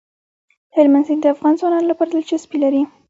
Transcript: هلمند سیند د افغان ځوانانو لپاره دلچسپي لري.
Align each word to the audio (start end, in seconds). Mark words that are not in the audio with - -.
هلمند 0.75 1.05
سیند 1.07 1.21
د 1.23 1.25
افغان 1.35 1.53
ځوانانو 1.59 1.89
لپاره 1.91 2.09
دلچسپي 2.11 2.57
لري. 2.63 2.81